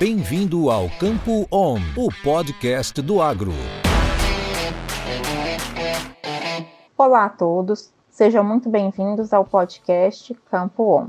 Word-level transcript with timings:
Bem-vindo 0.00 0.70
ao 0.70 0.88
Campo 0.98 1.46
On, 1.52 1.76
o 1.94 2.08
podcast 2.24 3.02
do 3.02 3.20
agro. 3.20 3.52
Olá 6.96 7.26
a 7.26 7.28
todos, 7.28 7.92
sejam 8.10 8.42
muito 8.42 8.70
bem-vindos 8.70 9.34
ao 9.34 9.44
podcast 9.44 10.32
Campo 10.50 10.84
On. 10.84 11.08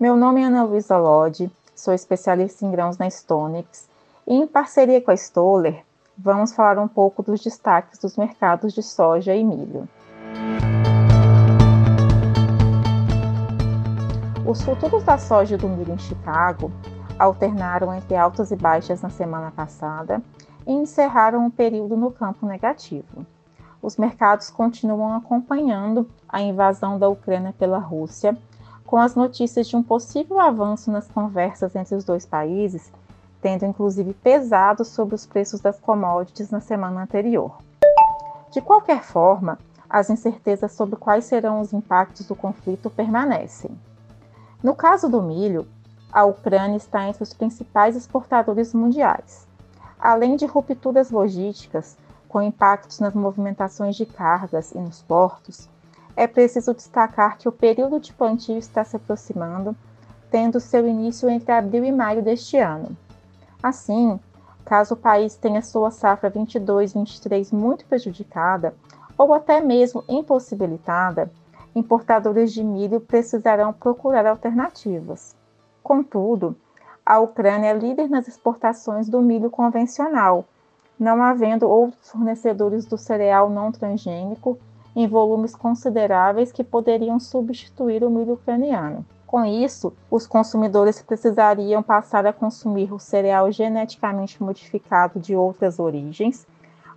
Meu 0.00 0.16
nome 0.16 0.40
é 0.40 0.46
Ana 0.46 0.64
Luísa 0.64 0.98
Lodi, 0.98 1.48
sou 1.76 1.94
especialista 1.94 2.66
em 2.66 2.72
grãos 2.72 2.98
na 2.98 3.08
Stonex 3.08 3.88
e, 4.26 4.34
em 4.34 4.48
parceria 4.48 5.00
com 5.00 5.12
a 5.12 5.16
Stoller, 5.16 5.84
vamos 6.18 6.52
falar 6.52 6.76
um 6.82 6.88
pouco 6.88 7.22
dos 7.22 7.40
destaques 7.40 8.00
dos 8.00 8.16
mercados 8.16 8.74
de 8.74 8.82
soja 8.82 9.32
e 9.32 9.44
milho. 9.44 9.88
Os 14.44 14.60
futuros 14.62 15.04
da 15.04 15.16
soja 15.16 15.54
e 15.54 15.58
do 15.58 15.68
milho 15.68 15.92
em 15.92 15.98
Chicago 15.98 16.72
alternaram 17.18 17.92
entre 17.94 18.16
altas 18.16 18.50
e 18.50 18.56
baixas 18.56 19.02
na 19.02 19.10
semana 19.10 19.50
passada 19.50 20.22
e 20.66 20.72
encerraram 20.72 21.46
o 21.46 21.50
período 21.50 21.96
no 21.96 22.10
campo 22.10 22.46
negativo. 22.46 23.26
Os 23.82 23.96
mercados 23.96 24.50
continuam 24.50 25.16
acompanhando 25.16 26.08
a 26.28 26.40
invasão 26.40 26.98
da 26.98 27.08
Ucrânia 27.08 27.54
pela 27.58 27.78
Rússia, 27.78 28.36
com 28.84 28.96
as 28.96 29.14
notícias 29.14 29.68
de 29.68 29.76
um 29.76 29.82
possível 29.82 30.40
avanço 30.40 30.90
nas 30.90 31.08
conversas 31.08 31.76
entre 31.76 31.94
os 31.94 32.04
dois 32.04 32.26
países, 32.26 32.90
tendo 33.40 33.64
inclusive 33.64 34.12
pesado 34.14 34.84
sobre 34.84 35.14
os 35.14 35.26
preços 35.26 35.60
das 35.60 35.78
commodities 35.78 36.50
na 36.50 36.60
semana 36.60 37.02
anterior. 37.02 37.58
De 38.50 38.60
qualquer 38.60 39.02
forma, 39.04 39.58
as 39.88 40.10
incertezas 40.10 40.72
sobre 40.72 40.96
quais 40.96 41.24
serão 41.24 41.60
os 41.60 41.72
impactos 41.72 42.26
do 42.26 42.34
conflito 42.34 42.90
permanecem. 42.90 43.70
No 44.62 44.74
caso 44.74 45.08
do 45.08 45.22
milho, 45.22 45.66
a 46.12 46.24
Ucrânia 46.24 46.76
está 46.76 47.06
entre 47.08 47.22
os 47.22 47.34
principais 47.34 47.94
exportadores 47.94 48.72
mundiais. 48.72 49.46
Além 49.98 50.36
de 50.36 50.46
rupturas 50.46 51.10
logísticas, 51.10 51.96
com 52.28 52.42
impactos 52.42 53.00
nas 53.00 53.14
movimentações 53.14 53.96
de 53.96 54.06
cargas 54.06 54.72
e 54.72 54.78
nos 54.78 55.02
portos, 55.02 55.68
é 56.16 56.26
preciso 56.26 56.74
destacar 56.74 57.38
que 57.38 57.48
o 57.48 57.52
período 57.52 58.00
de 58.00 58.12
plantio 58.12 58.58
está 58.58 58.84
se 58.84 58.96
aproximando, 58.96 59.76
tendo 60.30 60.60
seu 60.60 60.86
início 60.86 61.28
entre 61.30 61.52
abril 61.52 61.84
e 61.84 61.92
maio 61.92 62.22
deste 62.22 62.58
ano. 62.58 62.96
Assim, 63.62 64.18
caso 64.64 64.94
o 64.94 64.96
país 64.96 65.36
tenha 65.36 65.62
sua 65.62 65.90
safra 65.90 66.30
22-23 66.30 67.52
muito 67.52 67.84
prejudicada, 67.86 68.74
ou 69.16 69.32
até 69.32 69.60
mesmo 69.60 70.04
impossibilitada, 70.08 71.30
importadores 71.74 72.52
de 72.52 72.62
milho 72.62 73.00
precisarão 73.00 73.72
procurar 73.72 74.26
alternativas. 74.26 75.37
Contudo, 75.88 76.54
a 77.04 77.18
Ucrânia 77.18 77.70
é 77.70 77.72
líder 77.72 78.10
nas 78.10 78.28
exportações 78.28 79.08
do 79.08 79.22
milho 79.22 79.48
convencional, 79.48 80.44
não 81.00 81.22
havendo 81.22 81.66
outros 81.66 82.10
fornecedores 82.10 82.84
do 82.84 82.98
cereal 82.98 83.48
não 83.48 83.72
transgênico 83.72 84.58
em 84.94 85.08
volumes 85.08 85.56
consideráveis 85.56 86.52
que 86.52 86.62
poderiam 86.62 87.18
substituir 87.18 88.04
o 88.04 88.10
milho 88.10 88.34
ucraniano. 88.34 89.02
Com 89.26 89.46
isso, 89.46 89.94
os 90.10 90.26
consumidores 90.26 91.00
precisariam 91.00 91.82
passar 91.82 92.26
a 92.26 92.34
consumir 92.34 92.92
o 92.92 92.98
cereal 92.98 93.50
geneticamente 93.50 94.42
modificado 94.42 95.18
de 95.18 95.34
outras 95.34 95.78
origens 95.78 96.46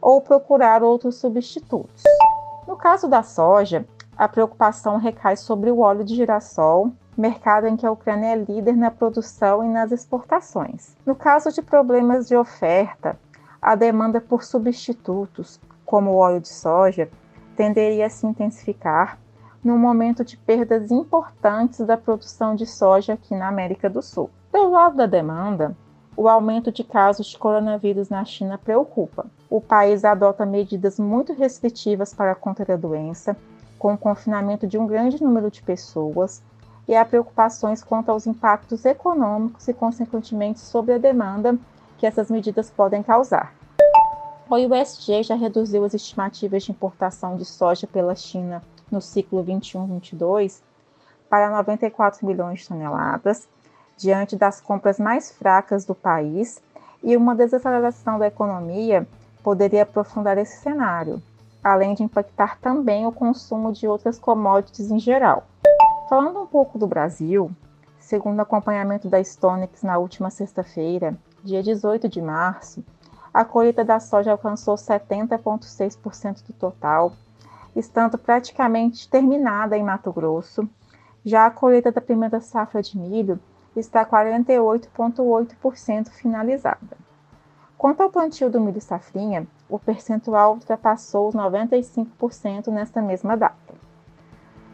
ou 0.02 0.20
procurar 0.20 0.84
outros 0.84 1.16
substitutos. 1.16 2.04
No 2.68 2.76
caso 2.76 3.08
da 3.08 3.24
soja, 3.24 3.86
a 4.18 4.28
preocupação 4.28 4.98
recai 4.98 5.38
sobre 5.38 5.72
o 5.72 5.80
óleo 5.80 6.04
de 6.04 6.14
girassol, 6.14 6.92
mercado 7.18 7.68
em 7.68 7.76
que 7.76 7.86
a 7.86 7.92
Ucrânia 7.92 8.34
é 8.34 8.36
líder 8.36 8.76
na 8.76 8.92
produção 8.92 9.64
e 9.64 9.68
nas 9.68 9.92
exportações. 9.92 10.96
No 11.06 11.16
caso 11.16 11.52
de 11.52 11.62
problemas 11.62 12.28
de 12.28 12.36
oferta, 12.36 13.20
a 13.62 13.76
demanda 13.76 14.20
por 14.20 14.44
substitutos, 14.44 15.60
como 15.86 16.12
o 16.12 16.16
óleo 16.16 16.40
de 16.40 16.50
soja, 16.50 17.10
tenderia 17.56 18.08
a 18.08 18.10
se 18.10 18.26
intensificar 18.26 19.20
no 19.64 19.78
momento 19.78 20.26
de 20.26 20.38
perdas 20.38 20.90
importantes 20.90 21.86
da 21.86 21.96
produção 21.96 22.56
de 22.56 22.66
soja 22.66 23.14
aqui 23.14 23.36
na 23.36 23.48
América 23.48 23.90
do 23.90 24.02
Sul. 24.02 24.30
Pelo 24.52 24.72
lado 24.72 24.98
da 24.98 25.06
demanda, 25.06 25.76
o 26.18 26.28
aumento 26.28 26.72
de 26.72 26.84
casos 26.84 27.28
de 27.28 27.38
coronavírus 27.38 28.10
na 28.10 28.26
China 28.26 28.58
preocupa. 28.58 29.28
O 29.50 29.62
país 29.62 30.04
adota 30.04 30.46
medidas 30.46 31.00
muito 31.00 31.34
restritivas 31.34 32.14
para 32.14 32.36
conter 32.36 32.72
a 32.72 32.76
doença, 32.76 33.38
com 33.78 33.94
o 33.94 33.98
confinamento 33.98 34.68
de 34.68 34.78
um 34.78 34.88
grande 34.88 35.24
número 35.24 35.50
de 35.50 35.62
pessoas 35.62 36.42
e 36.92 36.96
há 36.96 37.06
preocupações 37.06 37.82
quanto 37.82 38.12
aos 38.12 38.28
impactos 38.28 38.84
econômicos 38.84 39.66
e, 39.66 39.74
consequentemente, 39.74 40.60
sobre 40.60 40.94
a 40.94 40.98
demanda 40.98 41.58
que 41.98 42.06
essas 42.06 42.30
medidas 42.30 42.70
podem 42.70 43.02
causar. 43.02 43.54
O 44.50 44.56
USDA 44.56 45.24
já 45.24 45.36
reduziu 45.36 45.86
as 45.86 45.94
estimativas 45.94 46.64
de 46.64 46.72
importação 46.72 47.38
de 47.38 47.46
soja 47.46 47.88
pela 47.88 48.14
China 48.14 48.62
no 48.92 49.00
ciclo 49.00 49.42
21-22 49.42 50.60
para 51.30 51.50
94 51.50 52.28
milhões 52.28 52.60
de 52.60 52.68
toneladas, 52.68 53.48
diante 53.96 54.36
das 54.36 54.60
compras 54.60 55.00
mais 55.00 55.32
fracas 55.32 55.86
do 55.86 55.96
país, 55.96 56.62
e 57.02 57.16
uma 57.16 57.34
desaceleração 57.34 58.20
da 58.20 58.28
economia 58.28 59.08
poderia 59.42 59.84
aprofundar 59.84 60.38
esse 60.38 60.58
cenário 60.58 61.24
além 61.64 61.94
de 61.94 62.04
impactar 62.04 62.58
também 62.60 63.06
o 63.06 63.12
consumo 63.12 63.72
de 63.72 63.88
outras 63.88 64.18
commodities 64.18 64.90
em 64.90 65.00
geral. 65.00 65.46
Falando 66.12 66.42
um 66.42 66.46
pouco 66.46 66.78
do 66.78 66.86
Brasil, 66.88 67.50
segundo 67.98 68.42
acompanhamento 68.42 69.08
da 69.08 69.24
Stonex 69.24 69.82
na 69.82 69.98
última 69.98 70.30
sexta-feira, 70.30 71.18
dia 71.42 71.64
18 71.64 72.10
de 72.10 72.22
março, 72.22 72.84
a 73.34 73.46
colheita 73.46 73.86
da 73.86 73.98
soja 73.98 74.34
alcançou 74.34 74.76
70,6% 74.76 76.46
do 76.46 76.52
total, 76.52 77.14
estando 77.74 78.18
praticamente 78.18 79.08
terminada 79.08 79.78
em 79.78 79.84
Mato 79.84 80.12
Grosso. 80.12 80.68
Já 81.24 81.46
a 81.46 81.50
colheita 81.50 81.94
da 81.94 82.02
primeira 82.02 82.42
safra 82.42 82.82
de 82.82 82.98
milho 82.98 83.40
está 83.74 84.06
48,8% 84.06 86.10
finalizada. 86.10 86.98
Quanto 87.78 88.04
ao 88.04 88.12
plantio 88.12 88.50
do 88.50 88.60
milho 88.60 88.82
safrinha, 88.82 89.48
o 89.70 89.80
percentual 89.80 90.56
ultrapassou 90.56 91.30
os 91.30 91.36
95% 91.36 92.68
nesta 92.68 93.02
mesma 93.02 93.38
data. 93.38 93.71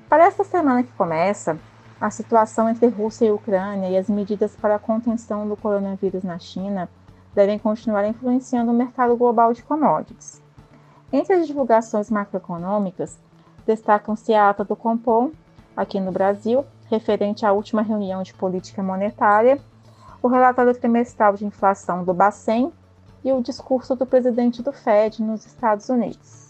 Para 0.09 0.25
esta 0.25 0.45
semana 0.45 0.83
que 0.83 0.91
começa, 0.93 1.59
a 1.99 2.09
situação 2.09 2.69
entre 2.69 2.87
Rússia 2.87 3.25
e 3.25 3.31
Ucrânia 3.31 3.89
e 3.89 3.97
as 3.97 4.09
medidas 4.09 4.55
para 4.55 4.75
a 4.75 4.79
contenção 4.79 5.45
do 5.45 5.57
coronavírus 5.57 6.23
na 6.23 6.39
China 6.39 6.87
devem 7.35 7.59
continuar 7.59 8.07
influenciando 8.07 8.71
o 8.71 8.73
mercado 8.73 9.17
global 9.17 9.51
de 9.53 9.61
commodities. 9.63 10.41
Entre 11.11 11.33
as 11.33 11.45
divulgações 11.45 12.09
macroeconômicas, 12.09 13.19
destacam-se 13.65 14.33
a 14.33 14.49
ata 14.49 14.63
do 14.63 14.77
Compom, 14.77 15.31
aqui 15.75 15.99
no 15.99 16.11
Brasil, 16.11 16.63
referente 16.89 17.45
à 17.45 17.51
última 17.51 17.81
reunião 17.81 18.23
de 18.23 18.33
política 18.33 18.81
monetária, 18.81 19.59
o 20.23 20.29
relatório 20.29 20.73
trimestral 20.73 21.33
de 21.33 21.45
inflação 21.45 22.05
do 22.05 22.13
Bacen 22.13 22.71
e 23.25 23.33
o 23.33 23.41
discurso 23.41 23.93
do 23.93 24.05
presidente 24.05 24.63
do 24.63 24.71
Fed 24.71 25.21
nos 25.21 25.45
Estados 25.45 25.89
Unidos. 25.89 26.47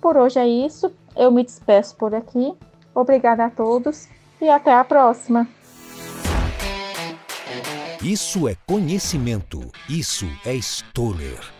Por 0.00 0.16
hoje 0.16 0.38
é 0.38 0.48
isso, 0.48 0.90
eu 1.16 1.30
me 1.30 1.44
despeço 1.44 1.96
por 1.96 2.14
aqui. 2.14 2.54
Obrigada 2.94 3.44
a 3.44 3.50
todos 3.50 4.08
e 4.40 4.48
até 4.48 4.72
a 4.72 4.84
próxima. 4.84 5.46
Isso 8.02 8.48
é 8.48 8.56
conhecimento, 8.66 9.60
isso 9.88 10.26
é 10.44 10.54
Stoller. 10.54 11.59